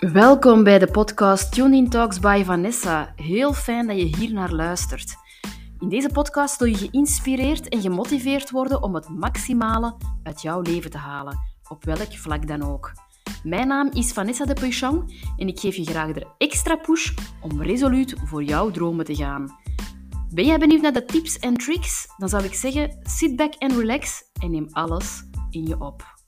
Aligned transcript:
Welkom 0.00 0.64
bij 0.64 0.78
de 0.78 0.86
podcast 0.86 1.52
Tuning 1.52 1.90
Talks 1.90 2.20
by 2.20 2.42
Vanessa. 2.44 3.12
Heel 3.16 3.52
fijn 3.52 3.86
dat 3.86 3.96
je 3.96 4.16
hier 4.16 4.32
naar 4.32 4.52
luistert. 4.52 5.14
In 5.78 5.88
deze 5.88 6.08
podcast 6.08 6.56
zul 6.56 6.66
je 6.66 6.76
geïnspireerd 6.76 7.68
en 7.68 7.80
gemotiveerd 7.80 8.50
worden 8.50 8.82
om 8.82 8.94
het 8.94 9.08
maximale 9.08 9.96
uit 10.22 10.42
jouw 10.42 10.60
leven 10.60 10.90
te 10.90 10.98
halen, 10.98 11.38
op 11.68 11.84
welk 11.84 12.16
vlak 12.16 12.46
dan 12.46 12.62
ook. 12.62 12.92
Mijn 13.42 13.68
naam 13.68 13.90
is 13.92 14.12
Vanessa 14.12 14.44
de 14.44 14.54
Puychon 14.54 15.10
en 15.36 15.48
ik 15.48 15.60
geef 15.60 15.76
je 15.76 15.84
graag 15.84 16.12
de 16.12 16.26
extra 16.38 16.76
push 16.76 17.14
om 17.40 17.62
resoluut 17.62 18.14
voor 18.24 18.42
jouw 18.42 18.70
dromen 18.70 19.04
te 19.04 19.14
gaan. 19.14 19.58
Ben 20.30 20.44
jij 20.44 20.58
benieuwd 20.58 20.82
naar 20.82 20.92
de 20.92 21.04
tips 21.04 21.38
en 21.38 21.54
tricks? 21.54 22.06
Dan 22.16 22.28
zou 22.28 22.44
ik 22.44 22.54
zeggen, 22.54 22.98
sit 23.02 23.36
back 23.36 23.54
and 23.58 23.72
relax 23.72 24.22
en 24.40 24.50
neem 24.50 24.66
alles 24.70 25.22
in 25.50 25.66
je 25.66 25.80
op. 25.80 26.19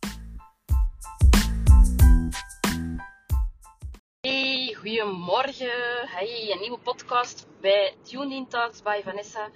goedemorgen. 4.83 6.09
Hey, 6.09 6.51
een 6.53 6.61
nieuwe 6.61 6.79
podcast 6.79 7.47
bij 7.61 7.95
Tune 8.03 8.47
Talks 8.49 8.83
by 8.83 9.01
Vanessa. 9.05 9.49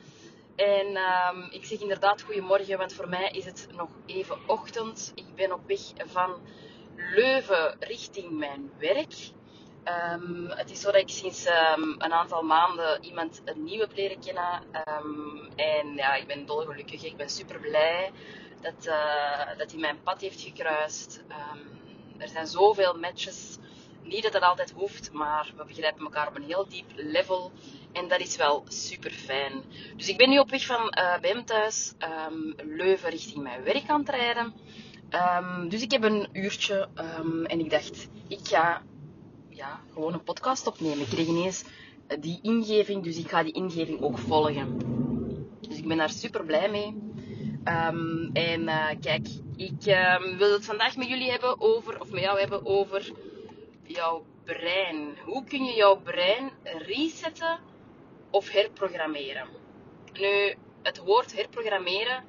En 0.56 0.86
um, 0.86 1.48
ik 1.50 1.64
zeg 1.64 1.80
inderdaad 1.80 2.22
goedemorgen, 2.22 2.78
want 2.78 2.92
voor 2.92 3.08
mij 3.08 3.30
is 3.30 3.44
het 3.44 3.68
nog 3.76 3.88
even 4.06 4.38
ochtend. 4.46 5.12
Ik 5.14 5.34
ben 5.34 5.52
op 5.52 5.60
weg 5.66 5.80
van 5.96 6.40
Leuven 6.96 7.76
richting 7.80 8.30
mijn 8.30 8.70
werk. 8.78 9.14
Um, 9.84 10.50
het 10.50 10.70
is 10.70 10.80
zo 10.80 10.90
dat 10.90 11.00
ik 11.00 11.08
sinds 11.08 11.46
um, 11.46 11.94
een 11.98 12.12
aantal 12.12 12.42
maanden 12.42 13.04
iemand 13.04 13.42
een 13.44 13.64
nieuwe 13.64 13.88
leren 13.94 14.20
kennen. 14.20 14.62
en 15.56 15.94
ja, 15.94 16.14
ik 16.14 16.26
ben 16.26 16.46
dolgelukkig. 16.46 17.04
Ik 17.04 17.16
ben 17.16 17.28
super 17.28 17.60
blij 17.60 18.12
dat, 18.60 18.86
uh, 18.86 19.58
dat 19.58 19.70
hij 19.70 19.80
mijn 19.80 20.02
pad 20.02 20.20
heeft 20.20 20.40
gekruist. 20.40 21.22
er 22.18 22.28
zijn 22.28 22.46
zoveel 22.46 22.98
matches 22.98 23.58
niet 24.08 24.22
dat 24.22 24.32
dat 24.32 24.42
altijd 24.42 24.72
hoeft, 24.72 25.12
maar 25.12 25.52
we 25.56 25.64
begrijpen 25.64 26.04
elkaar 26.04 26.28
op 26.28 26.36
een 26.36 26.42
heel 26.42 26.68
diep 26.68 26.86
level. 26.94 27.52
En 27.92 28.08
dat 28.08 28.20
is 28.20 28.36
wel 28.36 28.64
super 28.68 29.10
fijn. 29.10 29.62
Dus 29.96 30.08
ik 30.08 30.16
ben 30.16 30.28
nu 30.28 30.38
op 30.38 30.50
weg 30.50 30.66
van 30.66 30.80
uh, 30.80 31.18
bij 31.20 31.30
hem 31.30 31.44
thuis, 31.44 31.94
um, 32.28 32.54
Leuven 32.56 33.10
richting 33.10 33.42
mijn 33.42 33.62
werk 33.62 33.88
aan 33.88 34.00
het 34.00 34.08
rijden. 34.08 34.54
Um, 35.10 35.68
dus 35.68 35.82
ik 35.82 35.90
heb 35.90 36.02
een 36.02 36.28
uurtje 36.32 36.88
um, 37.18 37.44
en 37.44 37.60
ik 37.60 37.70
dacht, 37.70 38.08
ik 38.28 38.40
ga 38.42 38.82
ja, 39.48 39.80
gewoon 39.92 40.12
een 40.12 40.22
podcast 40.22 40.66
opnemen. 40.66 41.00
Ik 41.00 41.08
kreeg 41.08 41.26
ineens 41.26 41.64
eh, 42.06 42.20
die 42.20 42.38
ingeving, 42.42 43.02
dus 43.02 43.18
ik 43.18 43.28
ga 43.28 43.42
die 43.42 43.52
ingeving 43.52 44.00
ook 44.00 44.18
volgen. 44.18 44.78
Dus 45.60 45.76
ik 45.76 45.88
ben 45.88 45.96
daar 45.96 46.10
super 46.10 46.44
blij 46.44 46.70
mee. 46.70 47.14
en 48.32 48.62
uh, 48.62 48.86
kijk, 49.00 49.28
ik 49.56 49.84
wil 50.38 50.52
het 50.52 50.64
vandaag 50.64 50.96
met 50.96 51.08
jullie 51.08 51.30
hebben 51.30 51.60
over, 51.60 52.00
of 52.00 52.10
met 52.10 52.22
jou 52.22 52.38
hebben 52.38 52.66
over 52.66 53.12
jouw 53.86 54.24
brein. 54.44 55.18
Hoe 55.24 55.44
kun 55.44 55.64
je 55.64 55.74
jouw 55.74 55.96
brein 55.96 56.50
resetten 56.62 57.58
of 58.30 58.50
herprogrammeren? 58.50 59.48
Nu, 60.12 60.54
het 60.82 60.98
woord 60.98 61.36
herprogrammeren, 61.36 62.24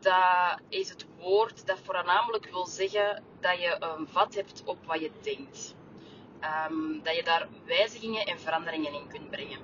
dat 0.00 0.60
is 0.68 0.88
het 0.88 1.06
woord 1.18 1.66
dat 1.66 1.78
voornamelijk 1.82 2.50
wil 2.50 2.66
zeggen 2.66 3.24
dat 3.40 3.58
je 3.58 3.76
een 3.80 4.08
vat 4.08 4.34
hebt 4.34 4.62
op 4.64 4.86
wat 4.86 5.00
je 5.00 5.10
denkt. 5.20 5.74
Um, 6.70 7.00
dat 7.02 7.16
je 7.16 7.22
daar 7.22 7.48
wijzigingen 7.64 8.26
en 8.26 8.40
veranderingen 8.40 8.92
in 8.92 9.08
kunt 9.08 9.30
brengen. 9.30 9.58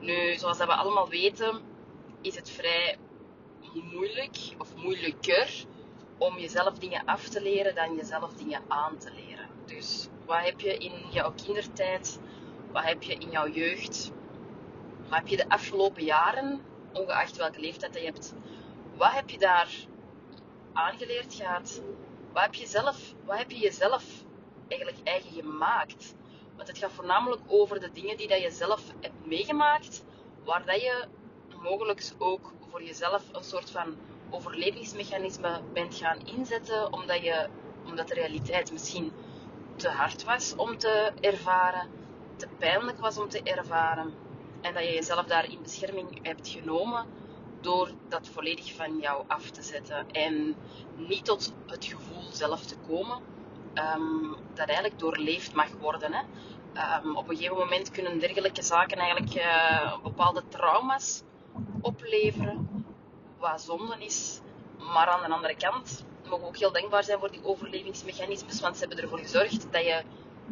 Nu, 0.00 0.34
zoals 0.34 0.58
dat 0.58 0.66
we 0.66 0.74
allemaal 0.74 1.08
weten, 1.08 1.62
is 2.20 2.36
het 2.36 2.50
vrij 2.50 2.98
moeilijk 3.72 4.36
of 4.58 4.76
moeilijker 4.76 5.64
om 6.18 6.38
jezelf 6.38 6.78
dingen 6.78 7.04
af 7.04 7.28
te 7.28 7.42
leren 7.42 7.74
dan 7.74 7.94
jezelf 7.96 8.32
dingen 8.32 8.62
aan 8.68 8.98
te 8.98 9.10
leren. 9.12 9.48
Dus 9.64 10.08
wat 10.26 10.44
heb 10.44 10.60
je 10.60 10.78
in 10.78 10.92
jouw 11.10 11.32
kindertijd? 11.32 12.20
Wat 12.72 12.84
heb 12.84 13.02
je 13.02 13.14
in 13.14 13.30
jouw 13.30 13.48
jeugd? 13.48 14.12
Wat 15.08 15.18
heb 15.18 15.28
je 15.28 15.36
de 15.36 15.48
afgelopen 15.48 16.04
jaren, 16.04 16.60
ongeacht 16.92 17.36
welke 17.36 17.60
leeftijd 17.60 17.94
je 17.94 18.04
hebt, 18.04 18.34
wat 18.96 19.12
heb 19.12 19.30
je 19.30 19.38
daar 19.38 19.68
aangeleerd 20.72 21.34
gehad? 21.34 21.82
Wat 22.32 22.42
heb 22.42 22.54
je, 22.54 22.66
zelf, 22.66 23.14
wat 23.24 23.38
heb 23.38 23.50
je 23.50 23.58
jezelf 23.58 24.04
eigenlijk 24.68 25.00
eigen 25.04 25.32
gemaakt? 25.32 26.14
Want 26.56 26.68
het 26.68 26.78
gaat 26.78 26.92
voornamelijk 26.92 27.42
over 27.46 27.80
de 27.80 27.90
dingen 27.90 28.16
die 28.16 28.28
dat 28.28 28.42
je 28.42 28.50
zelf 28.50 28.82
hebt 29.00 29.26
meegemaakt, 29.26 30.04
waar 30.44 30.66
dat 30.66 30.80
je 30.80 31.04
mogelijk 31.62 32.12
ook 32.18 32.52
voor 32.70 32.82
jezelf 32.82 33.22
een 33.32 33.44
soort 33.44 33.70
van 33.70 33.96
overlevingsmechanisme 34.30 35.60
bent 35.72 35.94
gaan 35.94 36.26
inzetten, 36.26 36.92
omdat, 36.92 37.22
je, 37.22 37.48
omdat 37.84 38.08
de 38.08 38.14
realiteit 38.14 38.72
misschien 38.72 39.12
te 39.76 39.88
hard 39.88 40.24
was 40.24 40.54
om 40.56 40.78
te 40.78 41.12
ervaren, 41.20 41.88
te 42.36 42.48
pijnlijk 42.58 42.98
was 42.98 43.18
om 43.18 43.28
te 43.28 43.42
ervaren. 43.42 44.14
En 44.60 44.74
dat 44.74 44.84
je 44.84 44.92
jezelf 44.92 45.26
daar 45.26 45.50
in 45.50 45.62
bescherming 45.62 46.18
hebt 46.22 46.48
genomen 46.48 47.06
door 47.60 47.90
dat 48.08 48.28
volledig 48.28 48.74
van 48.74 48.98
jou 48.98 49.24
af 49.26 49.50
te 49.50 49.62
zetten. 49.62 50.10
En 50.10 50.56
niet 50.96 51.24
tot 51.24 51.54
het 51.66 51.84
gevoel 51.84 52.32
zelf 52.32 52.62
te 52.66 52.76
komen 52.88 53.18
um, 53.74 54.36
dat 54.54 54.66
eigenlijk 54.66 54.98
doorleefd 54.98 55.54
mag 55.54 55.70
worden. 55.80 56.12
Hè. 56.12 56.22
Um, 57.02 57.16
op 57.16 57.28
een 57.28 57.36
gegeven 57.36 57.56
moment 57.56 57.90
kunnen 57.90 58.18
dergelijke 58.18 58.62
zaken 58.62 58.98
eigenlijk 58.98 59.34
uh, 59.34 60.02
bepaalde 60.02 60.42
trauma's 60.48 61.22
opleveren, 61.80 62.84
wat 63.38 63.62
zonde 63.62 63.96
is. 63.98 64.40
Maar 64.78 65.06
aan 65.06 65.28
de 65.28 65.34
andere 65.34 65.56
kant 65.56 66.04
mogen 66.28 66.46
ook 66.46 66.56
heel 66.56 66.72
dankbaar 66.72 67.04
zijn 67.04 67.18
voor 67.18 67.30
die 67.30 67.44
overlevingsmechanismes, 67.44 68.60
want 68.60 68.76
ze 68.76 68.84
hebben 68.84 69.02
ervoor 69.04 69.18
gezorgd 69.18 69.66
dat 69.72 69.84
je 69.84 70.02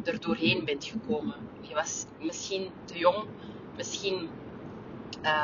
er 0.03 0.19
doorheen 0.19 0.65
bent 0.65 0.85
gekomen. 0.85 1.35
Je 1.61 1.73
was 1.73 2.05
misschien 2.19 2.71
te 2.85 2.97
jong, 2.97 3.27
misschien 3.75 4.29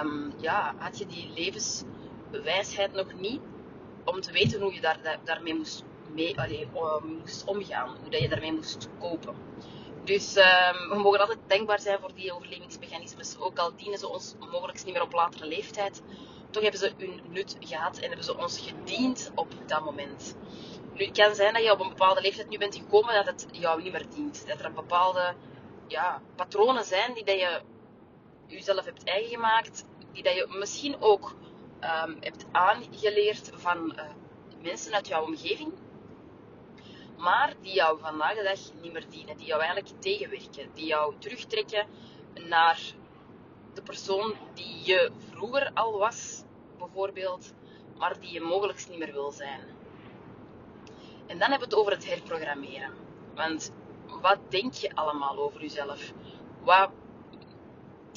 um, 0.03 0.34
ja, 0.38 0.75
had 0.78 0.97
je 0.97 1.06
die 1.06 1.29
levenswijsheid 1.35 2.94
nog 2.94 3.13
niet 3.13 3.41
om 4.06 4.22
te 4.22 4.31
weten 4.31 4.62
hoe 4.62 4.73
je 4.73 4.81
daar, 4.81 5.19
daarmee 5.23 5.56
moest, 5.56 5.84
mee, 6.13 6.35
omgaan, 7.45 7.97
hoe 8.01 8.09
dat 8.09 8.22
je 8.22 8.29
daarmee 8.29 8.53
moest 8.53 8.89
kopen. 9.00 9.35
Dus 10.03 10.35
um, 10.38 10.89
we 10.89 11.00
mogen 11.03 11.19
altijd 11.19 11.39
dankbaar 11.47 11.79
zijn 11.79 12.00
voor 12.00 12.13
die 12.16 12.34
overlevingsmechanismes, 12.34 13.39
ook 13.39 13.57
al 13.59 13.75
dienen 13.75 14.00
ze 14.00 14.07
ons 14.07 14.35
mogelijk 14.51 14.84
niet 14.85 14.94
meer 14.94 15.03
op 15.03 15.13
latere 15.13 15.47
leeftijd 15.47 16.01
toch 16.49 16.61
hebben 16.61 16.79
ze 16.79 16.93
hun 16.97 17.21
nut 17.29 17.57
gehad 17.59 17.97
en 17.97 18.07
hebben 18.07 18.25
ze 18.25 18.37
ons 18.37 18.59
gediend 18.59 19.31
op 19.35 19.53
dat 19.65 19.83
moment. 19.83 20.35
Nu, 20.93 21.05
het 21.05 21.17
kan 21.17 21.35
zijn 21.35 21.53
dat 21.53 21.63
je 21.63 21.71
op 21.71 21.79
een 21.79 21.89
bepaalde 21.89 22.21
leeftijd 22.21 22.49
nu 22.49 22.57
bent 22.57 22.75
gekomen 22.75 23.13
dat 23.13 23.25
het 23.25 23.47
jou 23.51 23.81
niet 23.81 23.91
meer 23.91 24.09
dient. 24.09 24.47
Dat 24.47 24.59
er 24.59 24.73
bepaalde 24.73 25.35
ja, 25.88 26.21
patronen 26.35 26.85
zijn 26.85 27.13
die 27.13 27.23
dat 27.23 27.39
je 27.39 27.61
jezelf 28.47 28.85
hebt 28.85 29.03
eigen 29.03 29.29
gemaakt, 29.29 29.85
die 30.13 30.23
dat 30.23 30.33
je 30.33 30.55
misschien 30.59 31.01
ook 31.01 31.35
um, 31.81 32.17
hebt 32.19 32.45
aangeleerd 32.51 33.51
van 33.53 33.93
uh, 33.95 34.03
mensen 34.61 34.93
uit 34.93 35.07
jouw 35.07 35.23
omgeving, 35.23 35.73
maar 37.17 37.53
die 37.61 37.73
jou 37.73 37.99
vandaag 37.99 38.35
de 38.35 38.43
dag 38.43 38.59
niet 38.81 38.93
meer 38.93 39.09
dienen, 39.09 39.38
die 39.38 39.45
jou 39.45 39.61
eigenlijk 39.61 40.01
tegenwerken, 40.01 40.69
die 40.73 40.85
jou 40.85 41.13
terugtrekken 41.19 41.88
naar 42.33 42.79
de 43.73 43.81
persoon 43.81 44.33
die 44.53 44.81
je 44.83 45.11
vroeger 45.39 45.72
al 45.73 45.97
was, 45.97 46.44
bijvoorbeeld, 46.77 47.53
maar 47.97 48.19
die 48.19 48.31
je 48.31 48.41
mogelijk 48.41 48.88
niet 48.89 49.00
meer 49.00 49.13
wil 49.13 49.31
zijn. 49.31 49.61
En 51.27 51.39
dan 51.39 51.50
hebben 51.50 51.69
we 51.69 51.75
het 51.75 51.75
over 51.75 51.91
het 51.91 52.07
herprogrammeren. 52.07 52.94
Want 53.35 53.73
wat 54.22 54.39
denk 54.50 54.73
je 54.73 54.95
allemaal 54.95 55.38
over 55.38 55.61
jezelf? 55.61 56.11
Wat, 56.63 56.91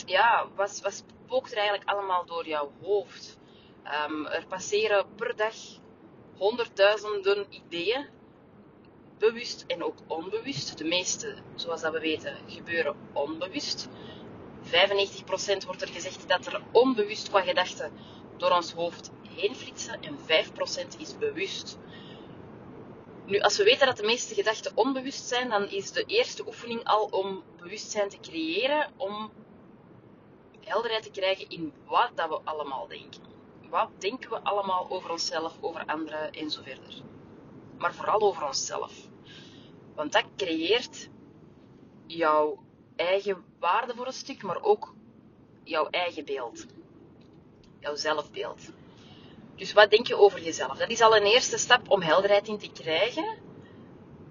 ja, 0.06 0.48
wat, 0.54 0.80
wat 0.80 1.04
spookt 1.26 1.50
er 1.50 1.58
eigenlijk 1.58 1.90
allemaal 1.90 2.24
door 2.24 2.46
jouw 2.46 2.72
hoofd? 2.82 3.38
Um, 4.08 4.26
er 4.26 4.46
passeren 4.46 5.06
per 5.16 5.36
dag 5.36 5.54
honderdduizenden 6.36 7.46
ideeën, 7.50 8.08
bewust 9.18 9.64
en 9.66 9.84
ook 9.84 9.98
onbewust. 10.06 10.78
De 10.78 10.84
meeste, 10.84 11.34
zoals 11.54 11.80
dat 11.80 11.92
we 11.92 12.00
weten, 12.00 12.36
gebeuren 12.46 12.96
onbewust. 13.12 13.88
95% 14.64 15.66
wordt 15.66 15.82
er 15.82 15.88
gezegd 15.88 16.28
dat 16.28 16.46
er 16.46 16.62
onbewust 16.72 17.28
qua 17.28 17.40
gedachten 17.40 17.92
door 18.36 18.50
ons 18.50 18.72
hoofd 18.72 19.10
heen 19.34 19.56
flitsen 19.56 20.02
en 20.02 20.18
5% 20.18 20.98
is 20.98 21.18
bewust. 21.18 21.78
Nu, 23.26 23.40
als 23.40 23.56
we 23.56 23.64
weten 23.64 23.86
dat 23.86 23.96
de 23.96 24.06
meeste 24.06 24.34
gedachten 24.34 24.72
onbewust 24.74 25.26
zijn, 25.26 25.48
dan 25.48 25.68
is 25.68 25.92
de 25.92 26.04
eerste 26.04 26.46
oefening 26.46 26.84
al 26.84 27.04
om 27.04 27.42
bewustzijn 27.58 28.08
te 28.08 28.20
creëren, 28.20 28.90
om 28.96 29.30
helderheid 30.60 31.02
te 31.02 31.10
krijgen 31.10 31.48
in 31.48 31.72
wat 31.86 32.10
dat 32.14 32.28
we 32.28 32.40
allemaal 32.44 32.88
denken. 32.88 33.20
Wat 33.70 33.88
denken 33.98 34.30
we 34.30 34.40
allemaal 34.42 34.86
over 34.90 35.10
onszelf, 35.10 35.52
over 35.60 35.84
anderen 35.86 36.32
en 36.32 36.50
zo 36.50 36.62
verder. 36.62 37.02
Maar 37.78 37.94
vooral 37.94 38.20
over 38.20 38.46
onszelf. 38.46 38.92
Want 39.94 40.12
dat 40.12 40.24
creëert 40.36 41.08
jouw 42.06 42.58
eigen 42.96 43.44
waarde 43.58 43.94
voor 43.94 44.06
een 44.06 44.12
stuk, 44.12 44.42
maar 44.42 44.62
ook 44.62 44.94
jouw 45.64 45.88
eigen 45.90 46.24
beeld. 46.24 46.66
Jouw 47.80 47.96
zelfbeeld. 47.96 48.72
Dus 49.56 49.72
wat 49.72 49.90
denk 49.90 50.06
je 50.06 50.16
over 50.16 50.42
jezelf? 50.42 50.78
Dat 50.78 50.90
is 50.90 51.00
al 51.00 51.16
een 51.16 51.26
eerste 51.26 51.58
stap 51.58 51.90
om 51.90 52.02
helderheid 52.02 52.48
in 52.48 52.58
te 52.58 52.72
krijgen. 52.72 53.38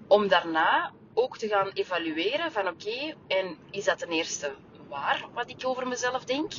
Om 0.06 0.28
daarna 0.28 0.92
ook 1.14 1.38
te 1.38 1.48
gaan 1.48 1.68
evalueren 1.68 2.52
van 2.52 2.68
oké, 2.68 3.14
en 3.26 3.58
is 3.70 3.84
dat 3.84 3.98
ten 3.98 4.08
eerste 4.08 4.54
waar 4.88 5.26
wat 5.32 5.50
ik 5.50 5.66
over 5.66 5.88
mezelf 5.88 6.24
denk? 6.24 6.52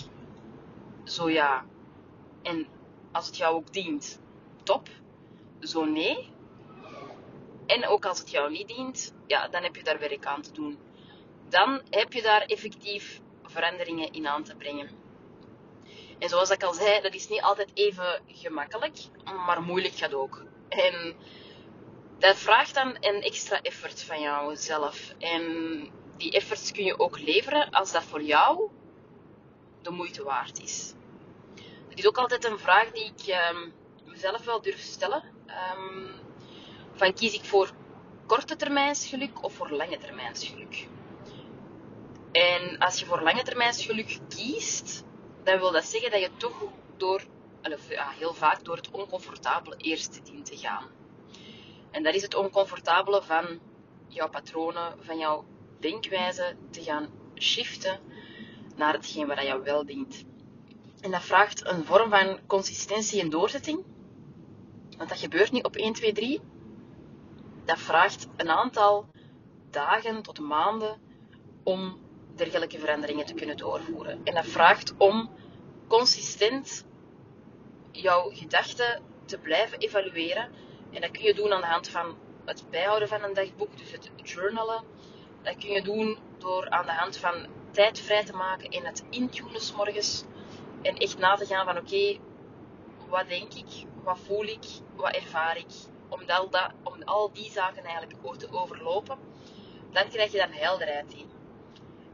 Zo 1.03 1.29
ja. 1.29 1.65
En 2.41 2.67
als 3.11 3.25
het 3.25 3.37
jou 3.37 3.55
ook 3.55 3.73
dient, 3.73 4.19
top. 4.63 4.89
Zo 5.59 5.85
nee. 5.85 6.31
En 7.65 7.87
ook 7.87 8.05
als 8.05 8.19
het 8.19 8.31
jou 8.31 8.51
niet 8.51 8.67
dient, 8.67 9.13
ja, 9.27 9.47
dan 9.47 9.63
heb 9.63 9.75
je 9.75 9.83
daar 9.83 9.99
werk 9.99 10.25
aan 10.25 10.41
te 10.41 10.51
doen. 10.51 10.77
Dan 11.53 11.81
heb 11.89 12.13
je 12.13 12.21
daar 12.21 12.41
effectief 12.41 13.21
veranderingen 13.43 14.11
in 14.11 14.27
aan 14.27 14.43
te 14.43 14.55
brengen. 14.55 14.89
En 16.19 16.29
zoals 16.29 16.49
ik 16.49 16.63
al 16.63 16.73
zei, 16.73 17.01
dat 17.01 17.13
is 17.13 17.27
niet 17.27 17.41
altijd 17.41 17.71
even 17.73 18.21
gemakkelijk, 18.27 18.97
maar 19.45 19.61
moeilijk 19.61 19.93
gaat 19.93 20.13
ook. 20.13 20.43
En 20.69 21.15
dat 22.17 22.37
vraagt 22.37 22.73
dan 22.73 22.97
een 22.99 23.21
extra 23.21 23.61
effort 23.61 24.03
van 24.03 24.21
jouzelf. 24.21 25.13
En 25.19 25.43
die 26.17 26.31
efforts 26.31 26.71
kun 26.71 26.83
je 26.83 26.99
ook 26.99 27.19
leveren 27.19 27.69
als 27.69 27.91
dat 27.91 28.03
voor 28.03 28.21
jou 28.21 28.69
de 29.81 29.91
moeite 29.91 30.23
waard 30.23 30.61
is. 30.61 30.93
Dat 31.89 31.97
is 31.97 32.07
ook 32.07 32.17
altijd 32.17 32.45
een 32.45 32.59
vraag 32.59 32.91
die 32.91 33.13
ik 33.15 33.51
um, 33.53 33.73
mezelf 34.05 34.45
wel 34.45 34.61
durf 34.61 34.79
stellen. 34.79 35.23
Um, 35.77 36.11
van 36.93 37.13
kies 37.13 37.33
ik 37.33 37.45
voor 37.45 37.71
korte 38.25 38.55
termijns 38.55 39.07
geluk 39.07 39.43
of 39.43 39.53
voor 39.53 39.69
lange 39.69 39.97
termijns 39.97 40.47
geluk? 40.47 40.87
En 42.33 42.77
als 42.77 42.99
je 42.99 43.05
voor 43.05 43.21
lange 43.21 43.43
termijns 43.43 43.85
geluk 43.85 44.19
kiest, 44.29 45.03
dan 45.43 45.59
wil 45.59 45.71
dat 45.71 45.85
zeggen 45.85 46.11
dat 46.11 46.19
je 46.19 46.29
toch 46.37 46.63
door, 46.97 47.23
heel 48.19 48.33
vaak 48.33 48.63
door 48.63 48.75
het 48.75 48.91
oncomfortabele 48.91 49.75
eerst 49.77 50.25
dient 50.25 50.45
te 50.45 50.57
gaan. 50.57 50.85
En 51.91 52.03
dat 52.03 52.13
is 52.15 52.21
het 52.21 52.35
oncomfortabele 52.35 53.21
van 53.23 53.59
jouw 54.07 54.29
patronen, 54.29 54.95
van 54.99 55.17
jouw 55.17 55.45
denkwijze 55.79 56.55
te 56.69 56.83
gaan 56.83 57.09
shiften 57.35 57.99
naar 58.75 58.93
hetgeen 58.93 59.27
waar 59.27 59.45
jou 59.45 59.63
wel 59.63 59.85
dient. 59.85 60.23
En 61.01 61.11
dat 61.11 61.21
vraagt 61.21 61.65
een 61.65 61.85
vorm 61.85 62.09
van 62.09 62.39
consistentie 62.47 63.21
en 63.21 63.29
doorzetting. 63.29 63.83
Want 64.97 65.09
dat 65.09 65.19
gebeurt 65.19 65.51
niet 65.51 65.65
op 65.65 65.75
1, 65.75 65.93
2, 65.93 66.13
3. 66.13 66.41
Dat 67.65 67.79
vraagt 67.79 68.27
een 68.37 68.49
aantal 68.49 69.05
dagen 69.69 70.21
tot 70.21 70.39
maanden 70.39 71.01
om 71.63 72.01
dergelijke 72.35 72.79
veranderingen 72.79 73.25
te 73.25 73.33
kunnen 73.33 73.57
doorvoeren. 73.57 74.21
En 74.23 74.33
dat 74.33 74.45
vraagt 74.45 74.93
om 74.97 75.29
consistent 75.87 76.85
jouw 77.91 78.29
gedachten 78.33 79.01
te 79.25 79.37
blijven 79.37 79.77
evalueren. 79.77 80.49
En 80.91 81.01
dat 81.01 81.11
kun 81.11 81.23
je 81.23 81.33
doen 81.33 81.53
aan 81.53 81.61
de 81.61 81.67
hand 81.67 81.87
van 81.87 82.17
het 82.45 82.63
bijhouden 82.69 83.07
van 83.07 83.23
een 83.23 83.33
dagboek, 83.33 83.77
dus 83.77 83.91
het 83.91 84.11
journalen. 84.23 84.83
Dat 85.41 85.57
kun 85.57 85.69
je 85.69 85.81
doen 85.81 86.17
door 86.37 86.69
aan 86.69 86.85
de 86.85 86.91
hand 86.91 87.17
van 87.17 87.47
tijd 87.71 87.99
vrij 87.99 88.25
te 88.25 88.33
maken 88.33 88.69
en 88.69 88.85
het 88.85 89.03
intunen 89.09 89.61
s 89.61 89.73
morgens. 89.73 90.23
En 90.81 90.95
echt 90.95 91.17
na 91.17 91.35
te 91.35 91.45
gaan 91.45 91.65
van 91.65 91.77
oké, 91.77 92.19
wat 93.09 93.27
denk 93.27 93.53
ik, 93.53 93.85
wat 94.03 94.19
voel 94.25 94.43
ik, 94.43 94.65
wat 94.95 95.15
ervaar 95.15 95.57
ik. 95.57 95.71
Om 96.09 96.21
al, 96.27 96.49
dat, 96.49 96.71
om 96.83 97.03
al 97.03 97.31
die 97.33 97.51
zaken 97.51 97.83
eigenlijk 97.83 98.37
te 98.37 98.51
overlopen, 98.51 99.17
dan 99.91 100.09
krijg 100.09 100.31
je 100.31 100.37
daar 100.37 100.53
helderheid 100.53 101.13
in. 101.13 101.32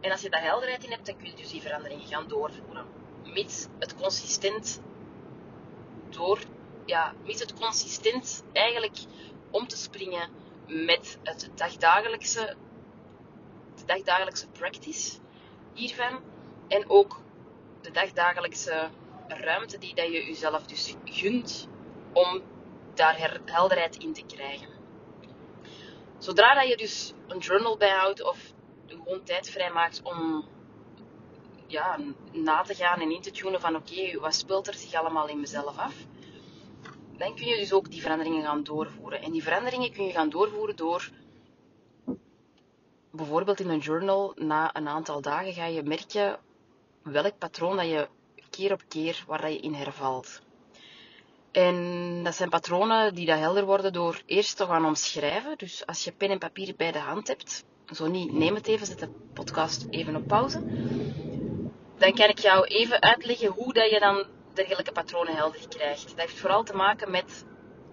En 0.01 0.12
als 0.12 0.22
je 0.22 0.30
daar 0.30 0.44
helderheid 0.44 0.84
in 0.84 0.92
hebt, 0.92 1.06
dan 1.06 1.18
kun 1.18 1.28
je 1.28 1.36
dus 1.36 1.50
die 1.50 1.62
veranderingen 1.62 2.07
gaan 2.07 2.28
doorvoeren. 2.28 2.86
Mits 3.24 3.68
het 3.80 3.96
consistent 3.96 4.81
door, 6.10 6.40
ja, 6.86 7.13
mits 7.24 7.40
het 7.40 7.54
consistent 7.54 8.44
eigenlijk 8.54 8.98
om 9.51 9.68
te 9.68 9.78
springen 9.78 10.30
met 10.68 11.19
het 11.24 11.50
dagdagelijkse, 11.56 12.56
de 13.75 13.86
dagdagelijkse 13.86 14.48
practice 14.48 15.18
hiervan. 15.74 16.19
En 16.68 16.90
ook 16.90 17.22
de 17.81 17.92
dagdagelijkse 17.92 18.90
ruimte 19.28 19.78
die 19.78 19.95
dat 19.95 20.06
je 20.06 20.25
jezelf 20.25 20.66
dus 20.66 20.95
gunt 21.04 21.68
om 22.13 22.42
daar 22.94 23.31
helderheid 23.45 23.98
in 23.98 24.13
te 24.13 24.25
krijgen. 24.25 24.68
Zodra 26.18 26.54
dat 26.54 26.68
je 26.68 26.78
dus 26.78 27.13
een 27.28 27.38
journal 27.38 27.78
bijhoudt 27.78 28.24
of 28.24 28.54
gewoon 28.89 29.24
tijd 29.24 29.50
vrijmaakt 29.50 30.01
om 30.03 30.45
ja, 31.68 32.00
na 32.31 32.62
te 32.62 32.75
gaan 32.75 33.00
en 33.00 33.12
in 33.12 33.21
te 33.21 33.31
tunen 33.31 33.62
van 33.62 33.75
oké, 33.75 34.19
wat 34.19 34.36
speelt 34.36 34.68
er 34.68 34.74
zich 34.74 34.94
allemaal 34.94 35.27
in 35.27 35.39
mezelf 35.39 35.77
af? 35.77 35.95
Dan 37.18 37.36
kun 37.36 37.45
je 37.45 37.56
dus 37.56 37.74
ook 37.74 37.91
die 37.91 38.01
veranderingen 38.01 38.44
gaan 38.44 38.63
doorvoeren. 38.63 39.21
En 39.21 39.31
die 39.31 39.44
veranderingen 39.44 39.91
kun 39.91 40.06
je 40.06 40.12
gaan 40.12 40.30
doorvoeren 40.30 40.75
door 40.75 41.09
bijvoorbeeld 43.12 43.59
in 43.59 43.69
een 43.69 43.80
journal, 43.80 44.33
na 44.36 44.75
een 44.75 44.88
aantal 44.88 45.21
dagen 45.21 45.53
ga 45.53 45.65
je 45.65 45.83
merken 45.83 46.39
welk 47.03 47.38
patroon 47.38 47.75
dat 47.75 47.85
je 47.85 48.07
keer 48.50 48.71
op 48.71 48.83
keer 48.88 49.24
waar 49.27 49.42
dat 49.42 49.51
je 49.51 49.59
in 49.59 49.74
hervalt. 49.74 50.42
En 51.51 52.21
dat 52.24 52.35
zijn 52.35 52.50
patronen 52.50 53.15
die 53.15 53.25
dat 53.25 53.39
helder 53.39 53.65
worden 53.65 53.94
door 53.94 54.21
eerst 54.25 54.57
te 54.57 54.65
gaan 54.65 54.85
omschrijven. 54.85 55.57
Dus 55.57 55.85
als 55.85 56.03
je 56.03 56.12
pen 56.12 56.30
en 56.30 56.39
papier 56.39 56.74
bij 56.75 56.92
de 56.92 57.00
hand 57.00 57.27
hebt, 57.27 57.65
zo 57.95 58.07
niet, 58.07 58.33
neem 58.33 58.56
het 58.56 58.68
even, 58.68 58.86
zet 58.86 59.00
de 59.00 59.09
podcast 59.33 59.88
even 59.89 60.15
op 60.15 60.27
pauze. 60.27 60.62
Dan 61.97 62.13
kan 62.13 62.30
ik 62.30 62.39
jou 62.39 62.65
even 62.65 63.01
uitleggen 63.01 63.51
hoe 63.51 63.74
dat 63.74 63.89
je 63.89 64.00
dan 64.00 64.25
dergelijke 64.53 64.91
patronen 64.91 65.36
helder 65.36 65.68
krijgt. 65.68 66.07
Dat 66.07 66.19
heeft 66.19 66.39
vooral 66.39 66.63
te 66.63 66.75
maken 66.75 67.12
met 67.12 67.45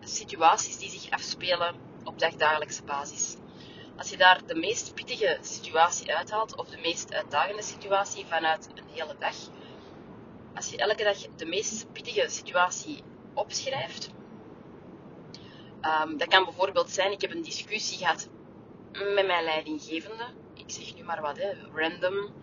situaties 0.05 0.79
die 0.79 0.91
zich 0.91 1.11
afspelen 1.11 1.75
op 2.05 2.19
dagdagelijkse 2.19 2.83
basis. 2.85 3.37
Als 3.97 4.11
je 4.11 4.17
daar 4.17 4.47
de 4.47 4.55
meest 4.55 4.95
pittige 4.95 5.39
situatie 5.41 6.15
uithaalt, 6.15 6.57
of 6.57 6.69
de 6.69 6.81
meest 6.81 7.15
uitdagende 7.15 7.63
situatie 7.63 8.27
vanuit 8.27 8.69
een 8.75 8.89
hele 8.93 9.17
dag, 9.19 9.35
als 10.55 10.71
je 10.71 10.77
elke 10.77 11.03
dag 11.03 11.17
de 11.37 11.47
meest 11.47 11.93
pittige 11.93 12.29
situatie 12.29 13.03
opschrijft, 13.35 14.11
um, 15.83 16.19
dat 16.19 16.29
kan 16.29 16.45
bijvoorbeeld 16.45 16.91
zijn, 16.91 17.13
ik 17.13 17.21
heb 17.21 17.31
een 17.31 17.43
discussie 17.43 17.99
gehad 17.99 18.29
met 19.15 19.27
mijn 19.27 19.45
leidinggevende. 19.45 20.25
Ik 20.55 20.71
zeg 20.71 20.95
nu 20.95 21.03
maar 21.03 21.21
wat, 21.21 21.37
hè, 21.37 21.53
random. 21.75 22.35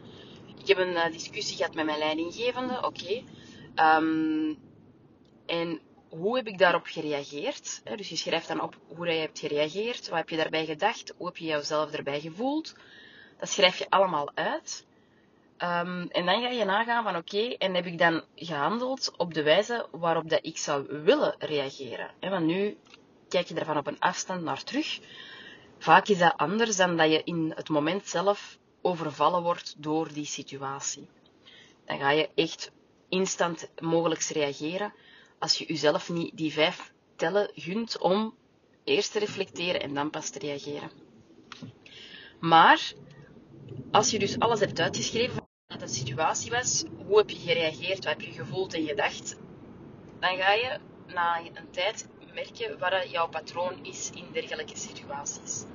Ik 0.58 0.68
heb 0.68 0.78
een 0.78 0.94
uh, 0.94 1.12
discussie 1.12 1.58
gehad 1.58 1.74
met 1.74 1.86
mijn 1.86 1.98
leidinggevende, 1.98 2.86
oké. 2.86 3.24
Um, 3.76 4.58
en 5.46 5.80
hoe 6.10 6.36
heb 6.36 6.48
ik 6.48 6.58
daarop 6.58 6.86
gereageerd? 6.86 7.82
Dus 7.96 8.10
je 8.10 8.16
schrijft 8.16 8.48
dan 8.48 8.62
op 8.62 8.76
hoe 8.88 9.08
je 9.08 9.20
hebt 9.20 9.40
gereageerd, 9.40 10.10
wat 10.10 10.18
heb 10.18 10.30
je 10.30 10.38
daarbij 10.38 10.66
gedacht, 10.66 11.14
hoe 11.18 11.28
heb 11.28 11.38
je 11.38 11.46
jezelf 11.46 11.92
erbij 11.92 12.20
gevoeld. 12.20 12.76
Dat 13.40 13.50
schrijf 13.50 13.78
je 13.78 13.90
allemaal 13.90 14.32
uit. 14.34 14.86
Um, 15.58 16.08
en 16.10 16.26
dan 16.26 16.42
ga 16.42 16.50
je 16.50 16.66
nagaan 16.66 17.04
van 17.04 17.16
oké, 17.16 17.48
en 17.48 17.74
heb 17.74 17.86
ik 17.86 17.98
dan 17.98 18.24
gehandeld 18.36 19.14
op 19.18 19.34
de 19.34 19.44
wijze 19.44 19.86
waarop 19.92 20.30
dat 20.30 20.40
ik 20.42 20.58
zou 20.58 21.04
willen 21.04 21.36
reageren. 21.40 22.12
Want 22.20 22.46
nu 22.46 22.78
kijk 23.30 23.48
je 23.48 23.56
ervan 23.56 23.78
op 23.78 23.88
een 23.88 24.00
afstand 24.00 24.44
naar 24.44 24.64
terug. 24.64 25.00
Vaak 25.84 26.08
is 26.08 26.18
dat 26.18 26.38
anders 26.38 26.76
dan 26.76 26.98
dat 26.98 27.12
je 27.12 27.24
in 27.24 27.54
het 27.56 27.70
moment 27.70 28.08
zelf 28.08 28.58
overvallen 28.82 29.42
wordt 29.42 29.76
door 29.78 30.14
die 30.14 30.26
situatie. 30.26 31.10
Dan 31.86 32.00
ga 32.00 32.10
je 32.10 32.30
echt 32.36 32.72
instant 33.10 33.70
mogelijk 33.82 34.22
reageren 34.22 34.94
als 35.40 35.58
je 35.58 35.66
jezelf 35.66 36.10
niet 36.10 36.38
die 36.38 36.54
vijf 36.54 36.94
tellen 37.16 37.52
gunt 37.56 37.98
om 37.98 38.36
eerst 38.84 39.12
te 39.12 39.20
reflecteren 39.20 39.82
en 39.82 39.94
dan 39.94 40.10
pas 40.10 40.30
te 40.30 40.40
reageren. 40.40 40.92
Maar 42.40 42.94
als 43.92 44.12
je 44.12 44.20
dus 44.20 44.40
alles 44.40 44.60
hebt 44.60 44.80
uitgeschreven 44.80 45.48
wat 45.68 45.80
de 45.80 45.88
situatie 45.88 46.52
was, 46.52 46.84
hoe 47.06 47.18
heb 47.18 47.30
je 47.30 47.40
gereageerd, 47.40 48.04
wat 48.04 48.14
heb 48.14 48.22
je 48.22 48.32
gevoeld 48.32 48.74
en 48.74 48.86
gedacht, 48.86 49.38
dan 50.20 50.38
ga 50.38 50.54
je 50.54 50.80
na 51.08 51.40
een 51.40 51.70
tijd 51.72 52.08
merken 52.34 52.80
wat 52.80 53.12
jouw 53.12 53.28
patroon 53.28 53.74
is 53.82 54.10
in 54.14 54.26
dergelijke 54.32 54.78
situaties. 54.78 55.66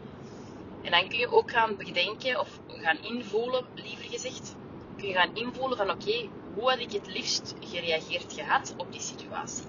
En 0.83 0.91
dan 0.91 1.09
kun 1.09 1.19
je 1.19 1.33
ook 1.33 1.51
gaan 1.51 1.77
bedenken, 1.77 2.41
of 2.41 2.61
gaan 2.67 2.99
invoelen, 3.03 3.67
liever 3.75 4.05
gezegd, 4.05 4.57
kun 4.97 5.09
je 5.09 5.15
gaan 5.15 5.35
invoelen 5.35 5.77
van 5.77 5.91
oké, 5.91 6.29
hoe 6.55 6.71
had 6.71 6.79
ik 6.79 6.93
het 6.93 7.07
liefst 7.07 7.55
gereageerd 7.61 8.33
gehad 8.33 8.75
op 8.77 8.93
die 8.93 9.01
situatie? 9.01 9.65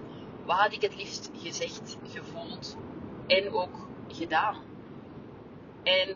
Wat 0.45 0.57
had 0.57 0.73
ik 0.73 0.81
het 0.81 0.95
liefst 0.95 1.29
gezegd, 1.41 1.97
gevoeld 2.11 2.77
en 3.27 3.53
ook 3.53 3.87
gedaan? 4.07 4.55
En 5.83 6.15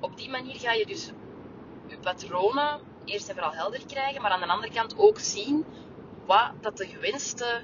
op 0.00 0.16
die 0.16 0.30
manier 0.30 0.54
ga 0.54 0.72
je 0.72 0.86
dus 0.86 1.10
je 1.86 1.98
patronen 1.98 2.80
eerst 3.04 3.28
en 3.28 3.34
vooral 3.34 3.52
helder 3.52 3.86
krijgen, 3.86 4.22
maar 4.22 4.30
aan 4.30 4.40
de 4.40 4.46
andere 4.46 4.72
kant 4.72 4.98
ook 4.98 5.18
zien 5.18 5.64
wat 6.26 6.50
dat 6.60 6.76
de 6.76 6.86
gewenste 6.86 7.62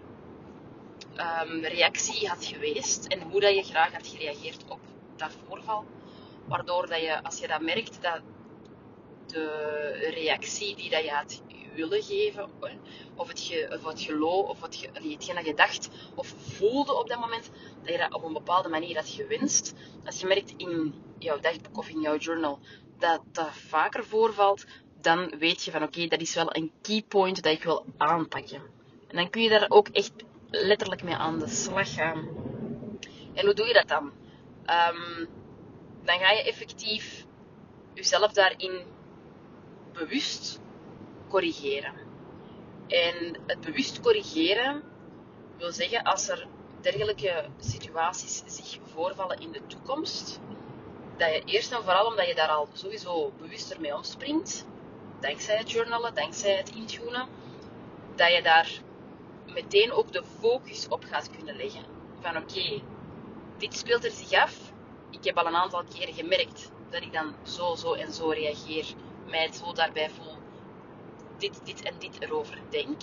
um, 1.18 1.64
reactie 1.64 2.28
had 2.28 2.44
geweest 2.44 3.06
en 3.06 3.22
hoe 3.22 3.40
dat 3.40 3.54
je 3.54 3.62
graag 3.62 3.92
had 3.92 4.06
gereageerd 4.06 4.64
op 4.68 4.80
dat 5.16 5.36
voorval. 5.46 5.84
Waardoor 6.44 6.86
dat 6.86 7.00
je, 7.00 7.22
als 7.22 7.38
je 7.38 7.48
dat 7.48 7.60
merkt, 7.60 8.02
dat 8.02 8.20
de 9.26 10.10
reactie 10.14 10.76
die 10.76 10.90
dat 10.90 11.04
je 11.04 11.10
had 11.10 11.42
willen 11.74 12.02
geven, 12.02 12.50
of 13.14 13.28
het, 13.28 13.40
ge, 13.40 13.80
of 13.84 14.02
geloof, 14.02 14.48
of 14.48 14.60
het, 14.60 14.76
ge, 14.76 14.88
hetgeen 14.92 15.34
dat 15.34 15.46
je 15.46 15.54
dacht 15.54 15.88
of 16.14 16.34
voelde 16.38 16.98
op 16.98 17.08
dat 17.08 17.20
moment, 17.20 17.50
dat 17.82 17.92
je 17.92 17.98
dat 17.98 18.14
op 18.14 18.24
een 18.24 18.32
bepaalde 18.32 18.68
manier 18.68 18.96
had 18.96 19.08
gewenst. 19.08 19.74
Als 20.04 20.20
je 20.20 20.26
merkt 20.26 20.54
in 20.56 20.94
jouw 21.18 21.38
dagboek 21.40 21.78
of 21.78 21.88
in 21.88 22.00
jouw 22.00 22.16
journal 22.16 22.58
dat 22.98 23.20
dat 23.32 23.50
vaker 23.52 24.04
voorvalt, 24.04 24.66
dan 25.00 25.38
weet 25.38 25.64
je 25.64 25.70
van 25.70 25.82
oké, 25.82 26.06
dat 26.06 26.20
is 26.20 26.34
wel 26.34 26.56
een 26.56 26.72
key 26.82 27.02
point 27.08 27.42
dat 27.42 27.52
ik 27.52 27.62
wil 27.62 27.84
aanpakken. 27.96 28.62
En 29.08 29.16
dan 29.16 29.30
kun 29.30 29.42
je 29.42 29.48
daar 29.48 29.66
ook 29.68 29.88
echt 29.88 30.12
letterlijk 30.50 31.02
mee 31.02 31.14
aan 31.14 31.38
de 31.38 31.48
slag 31.48 31.94
gaan. 31.94 32.28
En 33.34 33.44
hoe 33.44 33.54
doe 33.54 33.66
je 33.66 33.72
dat 33.72 33.88
dan? 33.88 34.04
Um, 34.66 35.28
dan 36.04 36.18
ga 36.18 36.30
je 36.30 36.42
effectief 36.42 37.26
jezelf 37.94 38.32
daarin 38.32 38.82
bewust 39.92 40.60
corrigeren. 41.28 41.94
En 42.86 43.40
het 43.46 43.60
bewust 43.60 44.00
corrigeren 44.00 44.82
wil 45.56 45.72
zeggen 45.72 46.02
als 46.02 46.28
er 46.28 46.46
dergelijke 46.80 47.44
situaties 47.58 48.42
zich 48.46 48.78
voorvallen 48.84 49.40
in 49.40 49.52
de 49.52 49.66
toekomst, 49.66 50.40
dat 51.16 51.34
je 51.34 51.42
eerst 51.44 51.72
en 51.72 51.82
vooral 51.82 52.06
omdat 52.06 52.26
je 52.26 52.34
daar 52.34 52.48
al 52.48 52.68
sowieso 52.72 53.32
bewuster 53.38 53.80
mee 53.80 53.96
omspringt, 53.96 54.66
dankzij 55.20 55.56
het 55.56 55.70
journalen, 55.70 56.14
dankzij 56.14 56.56
het 56.56 56.70
intunen, 56.70 57.28
dat 58.14 58.34
je 58.34 58.42
daar 58.42 58.70
meteen 59.62 59.92
ook 59.92 60.12
de 60.12 60.22
focus 60.40 60.88
op 60.88 61.04
gaat 61.04 61.30
kunnen 61.30 61.56
leggen. 61.56 61.84
Van 62.20 62.36
oké, 62.36 62.82
dit 63.56 63.74
speelt 63.74 64.04
er 64.04 64.10
zich 64.10 64.32
af. 64.32 64.72
Ik 65.10 65.24
heb 65.24 65.36
al 65.36 65.46
een 65.46 65.56
aantal 65.56 65.84
keren 65.94 66.14
gemerkt 66.14 66.70
dat 66.90 67.02
ik 67.02 67.12
dan 67.12 67.34
zo, 67.42 67.74
zo 67.74 67.92
en 67.92 68.12
zo 68.12 68.28
reageer, 68.28 68.86
mij 69.26 69.52
zo 69.52 69.72
daarbij 69.72 70.10
voel, 70.10 70.36
dit, 71.38 71.60
dit 71.64 71.82
en 71.82 71.94
dit 71.98 72.20
erover 72.20 72.58
denk. 72.70 73.00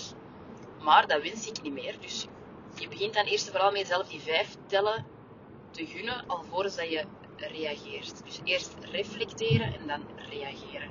Maar 0.81 1.07
dat 1.07 1.21
wens 1.21 1.47
ik 1.47 1.61
niet 1.61 1.73
meer. 1.73 1.95
Dus 1.99 2.27
je 2.75 2.87
begint 2.87 3.13
dan 3.13 3.25
eerst 3.25 3.49
vooral 3.49 3.71
met 3.71 3.81
jezelf 3.81 4.07
die 4.07 4.19
vijf 4.19 4.55
tellen 4.67 5.05
te 5.71 5.85
gunnen, 5.85 6.23
alvorens 6.27 6.75
dat 6.75 6.89
je 6.89 7.03
reageert. 7.35 8.23
Dus 8.23 8.39
eerst 8.43 8.75
reflecteren 8.91 9.73
en 9.73 9.87
dan 9.87 10.03
reageren. 10.29 10.89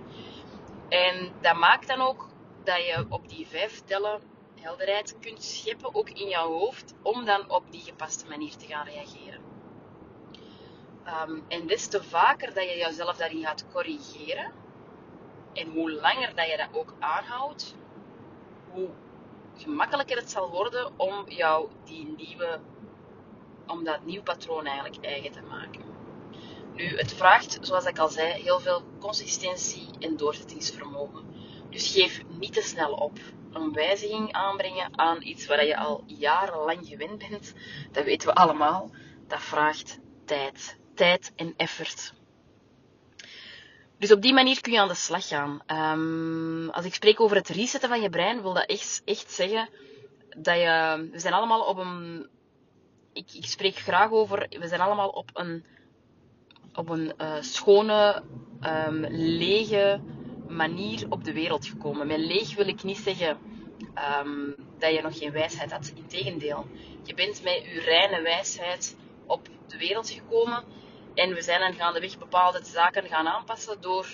En 0.88 1.33
dat 1.40 1.56
maakt 1.56 1.87
dan 1.88 2.00
ook 2.00 2.28
dat 2.64 2.76
je 2.76 3.06
op 3.09 3.28
die 3.28 3.47
vijf 3.47 3.80
tellen 3.85 4.21
helderheid 4.64 5.16
kunt 5.21 5.42
scheppen, 5.42 5.94
ook 5.94 6.11
in 6.11 6.28
jouw 6.28 6.49
hoofd, 6.49 6.94
om 7.02 7.25
dan 7.25 7.50
op 7.50 7.64
die 7.71 7.80
gepaste 7.80 8.28
manier 8.28 8.56
te 8.56 8.66
gaan 8.66 8.87
reageren. 8.87 9.40
Um, 11.06 11.44
en 11.49 11.66
des 11.66 11.87
te 11.87 12.02
vaker 12.02 12.54
dat 12.54 12.64
je 12.64 12.76
jezelf 12.76 13.16
daarin 13.16 13.44
gaat 13.44 13.66
corrigeren, 13.73 14.52
en 15.52 15.71
hoe 15.71 15.92
langer 15.92 16.35
dat 16.35 16.50
je 16.50 16.56
dat 16.56 16.68
ook 16.73 16.94
aanhoudt, 16.99 17.76
hoe 18.71 18.88
gemakkelijker 19.56 20.16
het 20.16 20.30
zal 20.30 20.50
worden 20.50 20.99
om 20.99 21.28
jou 21.28 21.68
die 21.85 22.14
nieuwe, 22.16 22.61
om 23.66 23.85
dat 23.85 24.04
nieuw 24.04 24.23
patroon 24.23 24.66
eigenlijk 24.66 25.04
eigen 25.04 25.33
te 25.33 25.42
maken. 25.42 25.83
Nu, 26.75 26.97
het 26.97 27.14
vraagt, 27.14 27.59
zoals 27.61 27.85
ik 27.85 27.99
al 27.99 28.09
zei, 28.09 28.42
heel 28.42 28.61
veel 28.61 28.83
consistentie 28.99 29.88
en 29.99 30.16
doorzettingsvermogen. 30.16 31.25
Dus 31.71 31.92
geef 31.92 32.23
niet 32.28 32.52
te 32.52 32.62
snel 32.62 32.92
op. 32.92 33.18
Een 33.54 33.73
wijziging 33.73 34.32
aanbrengen 34.32 34.99
aan 34.99 35.23
iets 35.23 35.46
waar 35.46 35.66
je 35.66 35.76
al 35.76 36.04
jarenlang 36.06 36.87
gewend 36.87 37.28
bent, 37.28 37.52
dat 37.92 38.04
weten 38.04 38.28
we 38.28 38.34
allemaal, 38.34 38.90
dat 39.26 39.40
vraagt 39.40 39.99
tijd. 40.25 40.78
Tijd 40.94 41.32
en 41.37 41.54
effort. 41.56 42.12
Dus 43.99 44.12
op 44.12 44.23
die 44.23 44.32
manier 44.32 44.61
kun 44.61 44.73
je 44.73 44.80
aan 44.80 44.88
de 44.88 44.94
slag 44.94 45.28
gaan. 45.28 45.62
Um, 45.66 46.70
als 46.70 46.84
ik 46.84 46.94
spreek 46.94 47.20
over 47.20 47.37
het 47.37 47.49
resetten 47.49 47.88
van 47.88 48.00
je 48.00 48.11
brein, 48.11 48.42
wil 48.42 48.52
dat 48.52 48.66
echt, 48.66 49.02
echt 49.04 49.30
zeggen 49.30 49.68
dat 50.37 50.56
je. 50.56 51.08
We 51.12 51.18
zijn 51.18 51.34
allemaal 51.34 51.61
op 51.61 51.76
een. 51.78 52.26
Ik, 53.12 53.46
spreek 53.46 53.76
graag 53.76 54.11
over. 54.11 54.46
We 54.49 54.68
zijn 54.68 54.80
allemaal 54.80 55.08
op 55.08 55.30
een. 55.32 55.64
Op 56.75 56.88
een 56.88 57.12
uh, 57.20 57.34
schone, 57.40 58.23
um, 58.62 59.06
lege 59.08 60.00
manier 60.49 61.07
op 61.09 61.25
de 61.25 61.33
wereld 61.33 61.67
gekomen. 61.67 62.07
Met 62.07 62.19
leeg 62.19 62.55
wil 62.55 62.69
ik 62.69 62.83
niet 62.83 62.99
zeggen 62.99 63.39
um, 64.25 64.55
dat 64.79 64.93
je 64.93 65.03
nog 65.03 65.19
geen 65.19 65.33
wijsheid 65.33 65.73
had. 65.73 65.93
Integendeel, 65.95 66.67
je 67.03 67.15
bent 67.15 67.43
met 67.43 67.65
je 67.65 67.81
reine 67.81 68.23
wijsheid 68.23 68.97
op 69.27 69.49
de 69.67 69.79
wereld 69.79 70.11
gekomen 70.11 70.65
en 71.15 71.35
we 71.35 71.43
zijn 71.43 71.61
dan 71.61 71.75
gaandeweg 71.75 72.19
bepaalde 72.19 72.65
zaken 72.65 73.09
gaan 73.09 73.27
aanpassen 73.27 73.81
door 73.81 74.07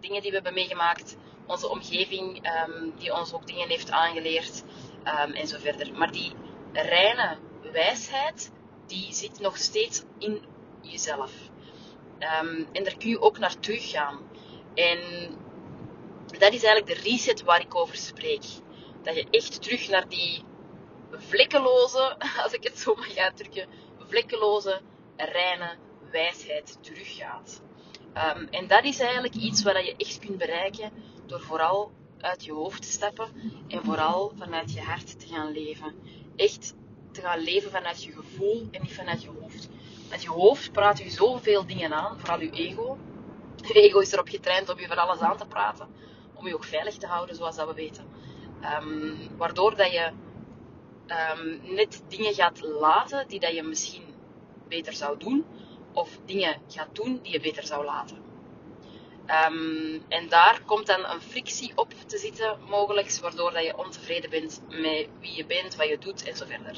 dingen 0.00 0.20
die 0.20 0.30
we 0.30 0.36
hebben 0.36 0.54
meegemaakt, 0.54 1.16
onze 1.46 1.68
omgeving 1.68 2.48
um, 2.68 2.92
die 2.98 3.14
ons 3.14 3.32
ook 3.32 3.46
dingen 3.46 3.68
heeft 3.68 3.90
aangeleerd 3.90 4.64
um, 5.04 5.32
en 5.32 5.46
zo 5.46 5.58
verder. 5.58 5.92
Maar 5.98 6.12
die 6.12 6.32
reine 6.72 7.36
wijsheid, 7.72 8.52
die 8.86 9.12
zit 9.12 9.40
nog 9.40 9.56
steeds 9.56 10.04
in 10.18 10.40
jezelf. 10.80 11.32
En 12.72 12.84
daar 12.84 12.96
kun 12.96 13.08
je 13.08 13.20
ook 13.20 13.38
naar 13.38 13.58
teruggaan. 13.58 14.18
En 14.74 14.98
dat 16.40 16.52
is 16.52 16.64
eigenlijk 16.64 16.86
de 16.86 17.10
reset 17.10 17.42
waar 17.42 17.60
ik 17.60 17.74
over 17.74 17.96
spreek. 17.96 18.44
Dat 19.02 19.14
je 19.14 19.26
echt 19.30 19.62
terug 19.62 19.88
naar 19.88 20.08
die 20.08 20.44
vlekkeloze, 21.10 22.16
als 22.44 22.52
ik 22.52 22.64
het 22.64 22.78
zo 22.78 22.94
mag 22.94 23.16
uitdrukken, 23.16 23.68
vlekkeloze, 23.98 24.80
reine 25.16 25.76
wijsheid 26.10 26.78
teruggaat. 26.80 27.62
Um, 28.14 28.48
en 28.50 28.66
dat 28.66 28.84
is 28.84 29.00
eigenlijk 29.00 29.34
iets 29.34 29.62
wat 29.62 29.86
je 29.86 29.94
echt 29.96 30.18
kunt 30.18 30.38
bereiken 30.38 30.92
door 31.26 31.40
vooral 31.40 31.92
uit 32.20 32.44
je 32.44 32.52
hoofd 32.52 32.82
te 32.82 32.88
stappen 32.88 33.28
en 33.68 33.84
vooral 33.84 34.32
vanuit 34.36 34.72
je 34.72 34.80
hart 34.80 35.20
te 35.20 35.26
gaan 35.26 35.52
leven. 35.52 35.94
Echt 36.36 36.74
te 37.12 37.20
gaan 37.20 37.40
leven 37.40 37.70
vanuit 37.70 38.04
je 38.04 38.12
gevoel 38.12 38.68
en 38.70 38.82
niet 38.82 38.94
vanuit 38.94 39.22
je 39.22 39.30
hoofd. 39.40 39.68
Met 40.10 40.22
je 40.22 40.28
hoofd 40.28 40.72
praat 40.72 40.98
je 40.98 41.10
zoveel 41.10 41.66
dingen 41.66 41.92
aan, 41.92 42.18
vooral 42.18 42.40
je 42.40 42.50
ego. 42.50 42.98
Je 43.56 43.72
ego 43.72 43.98
is 43.98 44.12
erop 44.12 44.28
getraind 44.28 44.68
om 44.68 44.80
je 44.80 44.86
van 44.86 44.98
alles 44.98 45.18
aan 45.18 45.36
te 45.36 45.46
praten, 45.46 45.88
om 46.40 46.46
je 46.46 46.54
ook 46.54 46.64
veilig 46.64 46.94
te 46.96 47.06
houden, 47.06 47.36
zoals 47.36 47.56
dat 47.56 47.68
we 47.68 47.74
weten. 47.74 48.08
Um, 48.82 49.18
waardoor 49.36 49.76
dat 49.76 49.92
je 49.92 50.10
um, 51.06 51.60
net 51.74 52.02
dingen 52.08 52.34
gaat 52.34 52.60
laten 52.62 53.28
die 53.28 53.40
dat 53.40 53.54
je 53.54 53.62
misschien 53.62 54.14
beter 54.68 54.92
zou 54.92 55.18
doen, 55.18 55.44
of 55.92 56.18
dingen 56.24 56.56
gaat 56.68 56.94
doen 56.94 57.20
die 57.22 57.32
je 57.32 57.40
beter 57.40 57.66
zou 57.66 57.84
laten. 57.84 58.16
Um, 59.46 60.04
en 60.08 60.28
daar 60.28 60.62
komt 60.66 60.86
dan 60.86 61.04
een 61.04 61.20
frictie 61.20 61.72
op 61.74 61.92
te 62.06 62.18
zitten, 62.18 62.58
mogelijk, 62.68 63.18
waardoor 63.20 63.52
dat 63.52 63.64
je 63.64 63.76
ontevreden 63.76 64.30
bent 64.30 64.62
met 64.68 65.08
wie 65.20 65.36
je 65.36 65.46
bent, 65.46 65.76
wat 65.76 65.88
je 65.88 65.98
doet 65.98 66.28
en 66.28 66.36
zo 66.36 66.44
verder. 66.46 66.76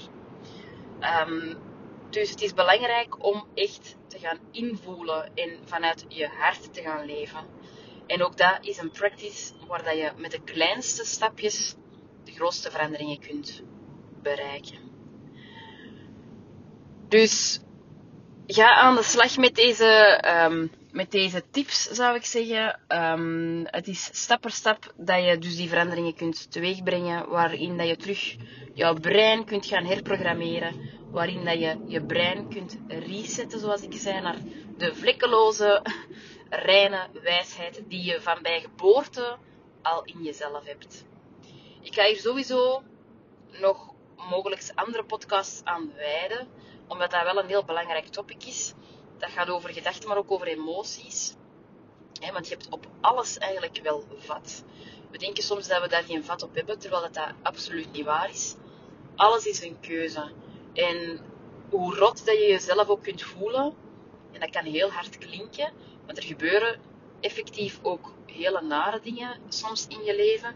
Dus 2.10 2.30
het 2.30 2.42
is 2.42 2.54
belangrijk 2.54 3.24
om 3.24 3.46
echt 3.54 3.96
te 4.06 4.18
gaan 4.18 4.38
invoelen 4.50 5.30
en 5.34 5.58
vanuit 5.64 6.04
je 6.08 6.28
hart 6.28 6.74
te 6.74 6.82
gaan 6.82 7.06
leven. 7.06 7.46
En 8.06 8.22
ook 8.22 8.36
dat 8.36 8.58
is 8.60 8.78
een 8.78 8.90
practice 8.90 9.52
waar 9.66 9.84
dat 9.84 9.96
je 9.96 10.12
met 10.16 10.30
de 10.30 10.40
kleinste 10.44 11.04
stapjes 11.04 11.74
de 12.24 12.32
grootste 12.32 12.70
veranderingen 12.70 13.20
kunt 13.20 13.62
bereiken. 14.22 14.78
Dus 17.08 17.60
ga 18.46 18.74
aan 18.74 18.94
de 18.94 19.02
slag 19.02 19.36
met 19.36 19.54
deze, 19.54 20.22
um, 20.48 20.70
met 20.90 21.10
deze 21.10 21.42
tips, 21.50 21.82
zou 21.82 22.16
ik 22.16 22.24
zeggen. 22.24 22.80
Um, 22.88 23.66
het 23.66 23.88
is 23.88 24.08
stap 24.12 24.40
per 24.40 24.50
stap 24.50 24.94
dat 24.96 25.24
je 25.24 25.38
dus 25.38 25.56
die 25.56 25.68
veranderingen 25.68 26.14
kunt 26.14 26.52
teweegbrengen, 26.52 27.28
waarin 27.28 27.76
dat 27.76 27.88
je 27.88 27.96
terug 27.96 28.36
jouw 28.74 28.94
brein 28.94 29.44
kunt 29.44 29.66
gaan 29.66 29.84
herprogrammeren, 29.84 30.74
waarin 31.10 31.44
dat 31.44 31.58
je 31.58 31.76
je 31.86 32.04
brein 32.04 32.48
kunt 32.48 32.78
resetten, 32.88 33.60
zoals 33.60 33.82
ik 33.82 33.92
zei, 33.92 34.20
naar 34.20 34.38
de 34.76 34.94
vlekkeloze, 34.94 35.82
reine 36.54 37.08
wijsheid 37.22 37.82
die 37.88 38.04
je 38.04 38.20
van 38.20 38.42
bij 38.42 38.60
geboorte 38.60 39.36
al 39.82 40.04
in 40.04 40.22
jezelf 40.22 40.64
hebt. 40.64 41.04
Ik 41.80 41.94
ga 41.94 42.04
hier 42.04 42.20
sowieso 42.20 42.82
nog 43.50 43.94
mogelijk 44.16 44.70
andere 44.74 45.04
podcasts 45.04 45.64
aan 45.64 45.92
wijden 45.94 46.48
omdat 46.92 47.10
dat 47.10 47.22
wel 47.22 47.38
een 47.38 47.48
heel 47.48 47.64
belangrijk 47.64 48.06
topic 48.06 48.44
is. 48.44 48.74
Dat 49.18 49.30
gaat 49.30 49.48
over 49.48 49.70
gedachten, 49.70 50.08
maar 50.08 50.16
ook 50.16 50.30
over 50.30 50.46
emoties. 50.46 51.34
want 52.32 52.48
je 52.48 52.54
hebt 52.54 52.68
op 52.70 52.86
alles 53.00 53.38
eigenlijk 53.38 53.80
wel 53.82 54.04
vat. 54.16 54.64
We 55.10 55.18
denken 55.18 55.42
soms 55.42 55.68
dat 55.68 55.82
we 55.82 55.88
daar 55.88 56.02
geen 56.02 56.24
vat 56.24 56.42
op 56.42 56.54
hebben, 56.54 56.78
terwijl 56.78 57.02
dat, 57.02 57.14
dat 57.14 57.32
absoluut 57.42 57.92
niet 57.92 58.04
waar 58.04 58.30
is. 58.30 58.56
Alles 59.16 59.46
is 59.46 59.62
een 59.62 59.80
keuze. 59.80 60.32
En 60.72 61.20
hoe 61.70 61.94
rot 61.94 62.26
dat 62.26 62.36
je 62.36 62.46
jezelf 62.46 62.88
ook 62.88 63.02
kunt 63.02 63.22
voelen, 63.22 63.74
en 64.32 64.40
dat 64.40 64.50
kan 64.50 64.64
heel 64.64 64.90
hard 64.90 65.18
klinken, 65.18 65.72
want 66.06 66.18
er 66.18 66.24
gebeuren 66.24 66.80
effectief 67.20 67.78
ook 67.82 68.12
hele 68.26 68.62
nare 68.62 69.00
dingen 69.00 69.40
soms 69.48 69.86
in 69.86 70.04
je 70.04 70.16
leven. 70.16 70.54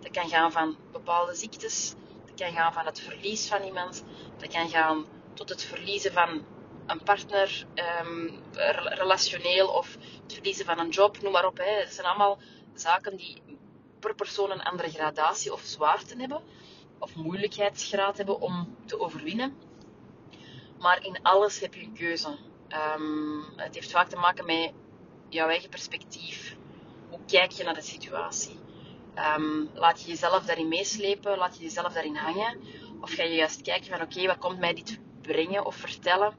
Dat 0.00 0.10
kan 0.10 0.28
gaan 0.28 0.52
van 0.52 0.76
bepaalde 0.92 1.34
ziektes, 1.34 1.94
dat 2.26 2.34
kan 2.34 2.52
gaan 2.52 2.72
van 2.72 2.86
het 2.86 3.00
verlies 3.00 3.48
van 3.48 3.62
iemand, 3.62 4.04
dat 4.36 4.48
kan 4.48 4.68
gaan 4.68 5.06
tot 5.34 5.48
het 5.48 5.62
verliezen 5.62 6.12
van 6.12 6.44
een 6.86 7.02
partner, 7.02 7.66
um, 8.04 8.42
relationeel 8.84 9.68
of 9.68 9.96
het 10.22 10.32
verliezen 10.32 10.64
van 10.64 10.78
een 10.78 10.88
job, 10.88 11.22
noem 11.22 11.32
maar 11.32 11.46
op. 11.46 11.58
Het 11.58 11.92
zijn 11.92 12.06
allemaal 12.06 12.38
zaken 12.74 13.16
die 13.16 13.42
per 14.00 14.14
persoon 14.14 14.50
een 14.50 14.62
andere 14.62 14.90
gradatie 14.90 15.52
of 15.52 15.60
zwaarte 15.60 16.16
hebben, 16.16 16.42
of 16.98 17.14
moeilijkheidsgraad 17.14 18.16
hebben 18.16 18.40
om 18.40 18.76
te 18.86 19.00
overwinnen. 19.00 19.56
Maar 20.78 21.04
in 21.04 21.22
alles 21.22 21.60
heb 21.60 21.74
je 21.74 21.82
een 21.82 21.94
keuze. 21.94 22.36
Ehm, 22.68 23.40
het 23.56 23.74
heeft 23.74 23.90
vaak 23.90 24.08
te 24.08 24.16
maken 24.16 24.46
met 24.46 24.72
jouw 25.28 25.48
eigen 25.48 25.68
perspectief. 25.68 26.56
Hoe 27.08 27.20
kijk 27.26 27.50
je 27.50 27.64
naar 27.64 27.74
de 27.74 27.80
situatie? 27.80 28.58
Ehm, 29.14 29.64
laat 29.74 30.02
je 30.02 30.08
jezelf 30.08 30.44
daarin 30.44 30.68
meeslepen? 30.68 31.38
Laat 31.38 31.56
je 31.56 31.62
jezelf 31.62 31.92
daarin 31.92 32.16
hangen? 32.16 32.58
Of 33.00 33.10
ga 33.10 33.22
je 33.22 33.34
juist 33.34 33.62
kijken 33.62 33.86
van 33.86 34.02
oké, 34.02 34.26
wat 34.26 34.38
komt 34.38 34.58
mij 34.58 34.74
dit 34.74 34.98
brengen 35.22 35.66
of 35.66 35.74
vertellen? 35.74 36.34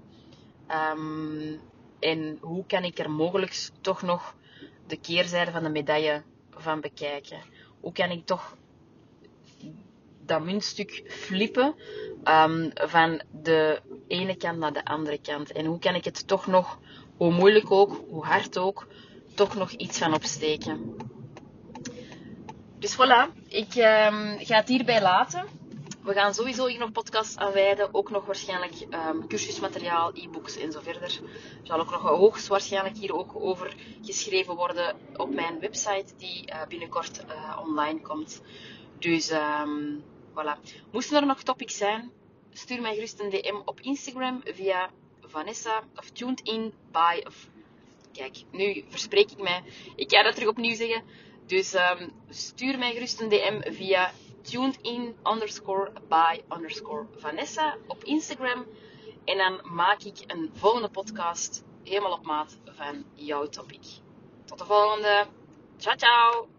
Ehm, 0.68 1.58
en 2.00 2.38
hoe 2.42 2.66
kan 2.66 2.84
ik 2.84 3.00
er 3.00 3.12
mogelijk 3.12 3.70
toch 3.82 4.02
nog 4.02 4.36
de 4.88 4.98
keerzijde 4.98 5.52
van 5.52 5.64
de 5.64 5.70
medaille 5.70 6.24
van 6.52 6.82
bekijken? 6.82 7.42
Hoe 7.80 7.92
kan 7.92 8.10
ik 8.10 8.26
toch 8.26 8.58
dat 10.26 10.44
muntstuk 10.44 11.04
flippen 11.08 11.76
um, 12.24 12.72
van 12.74 13.22
de 13.32 13.82
ene 14.08 14.36
kant 14.36 14.58
naar 14.58 14.74
de 14.74 14.86
andere 14.86 15.20
kant? 15.22 15.52
En 15.52 15.66
hoe 15.66 15.80
kan 15.80 15.96
ik 15.96 16.06
het 16.06 16.28
toch 16.28 16.48
nog, 16.48 16.80
hoe 17.20 17.32
moeilijk 17.32 17.72
ook, 17.72 18.02
hoe 18.10 18.26
hard 18.26 18.58
ook, 18.58 18.88
toch 19.36 19.56
nog 19.56 19.72
iets 19.72 19.98
van 19.98 20.14
opsteken? 20.14 20.96
Dus 22.78 22.96
voilà, 22.96 23.28
ik 23.48 23.76
um, 23.76 24.38
ga 24.40 24.56
het 24.56 24.68
hierbij 24.68 25.02
laten. 25.02 25.46
We 26.04 26.14
gaan 26.14 26.34
sowieso 26.34 26.68
hier 26.68 26.80
nog 26.80 26.92
podcasts 26.92 27.38
aan 27.38 27.52
wijden. 27.52 27.94
Ook 27.94 28.10
nog 28.10 28.26
waarschijnlijk 28.26 28.74
um, 28.90 29.28
cursusmateriaal, 29.28 30.12
e-books 30.14 30.58
en 30.58 30.72
zo 30.72 30.80
verder. 30.82 31.04
Er 31.04 31.22
zal 31.64 31.80
ook 31.80 31.92
nog 31.92 32.02
hoogstwaarschijnlijk 32.02 32.98
hier 32.98 33.16
ook 33.16 33.32
over 33.36 33.76
geschreven 34.02 34.56
worden 34.56 34.96
op 35.16 35.34
mijn 35.34 35.60
website, 35.60 36.16
die 36.18 36.48
uh, 36.48 36.66
binnenkort 36.68 37.26
uh, 37.28 37.60
online 37.62 38.02
komt. 38.02 38.42
Dus 39.00 39.32
um, 39.32 40.04
voilà. 40.32 40.60
Moesten 40.92 41.18
er 41.18 41.26
nog 41.26 41.44
topics 41.44 41.78
zijn, 41.78 42.12
stuur 42.52 42.82
mij 42.82 42.94
gerust 42.94 43.20
een 43.20 43.30
DM 43.30 43.62
op 43.66 43.80
Instagram 43.80 44.42
via 44.44 44.90
Vanessa 45.30 45.84
of 45.96 46.10
tuned 46.10 46.42
in 46.44 46.74
by. 46.92 47.22
Of, 47.26 47.48
kijk, 48.12 48.44
nu 48.52 48.86
verspreek 48.90 49.32
ik 49.32 49.42
mij. 49.42 49.64
Ik 49.96 50.12
ga 50.12 50.24
dat 50.24 50.34
terug 50.34 50.50
opnieuw 50.50 50.76
zeggen. 50.76 51.04
Dus 51.46 51.74
um, 51.74 52.12
stuur 52.30 52.78
mij 52.78 52.94
gerust 52.94 53.22
een 53.22 53.30
DM 53.30 53.74
via 53.74 54.12
tuned 54.42 54.78
in 54.82 55.16
underscore 55.24 55.92
by 56.08 56.42
underscore 56.56 57.06
Vanessa 57.18 57.78
op 57.88 58.04
Instagram. 58.04 58.66
En 59.26 59.38
dan 59.38 59.60
maak 59.64 60.02
ik 60.04 60.18
een 60.28 60.52
volgende 60.54 60.90
podcast 60.90 61.64
helemaal 61.84 62.12
op 62.12 62.26
maat 62.26 62.60
van 62.66 63.06
jouw 63.14 63.48
topic. 63.48 63.86
Tot 64.46 64.58
de 64.58 64.66
volgende. 64.66 65.28
Ciao, 65.78 65.96
ciao. 65.96 66.59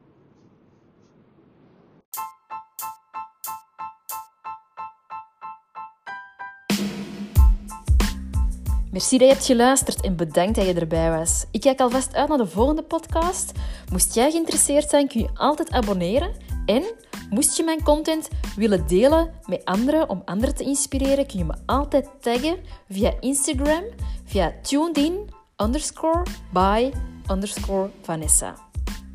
Merci 8.91 9.19
dat 9.19 9.29
je 9.29 9.35
hebt 9.35 9.47
geluisterd 9.47 10.01
en 10.01 10.17
bedankt 10.17 10.55
dat 10.55 10.67
je 10.67 10.75
erbij 10.75 11.11
was. 11.11 11.45
Ik 11.51 11.61
kijk 11.61 11.81
alvast 11.81 12.15
uit 12.15 12.29
naar 12.29 12.39
de 12.39 12.47
volgende 12.47 12.83
podcast. 12.83 13.53
Moest 13.91 14.15
jij 14.15 14.31
geïnteresseerd 14.31 14.91
zijn, 14.91 15.09
kun 15.09 15.21
je 15.21 15.29
altijd 15.35 15.71
abonneren. 15.71 16.33
En 16.67 16.83
moest 17.31 17.57
je 17.57 17.63
mijn 17.63 17.83
content 17.83 18.29
willen 18.57 18.87
delen 18.87 19.31
met 19.47 19.65
anderen 19.65 20.09
om 20.09 20.23
anderen 20.25 20.55
te 20.55 20.65
inspireren, 20.65 21.27
kun 21.27 21.39
je 21.39 21.45
me 21.45 21.55
altijd 21.67 22.09
taggen 22.21 22.57
via 22.89 23.13
Instagram, 23.21 23.85
via 24.25 24.53
tunedin 24.63 25.31
underscore 25.57 26.23
by. 26.53 26.91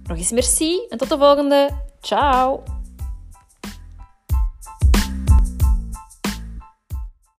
Nog 0.04 0.18
eens 0.18 0.32
merci 0.32 0.86
en 0.90 0.98
tot 0.98 1.10
de 1.10 1.18
volgende. 1.18 1.70
Ciao! 2.02 2.75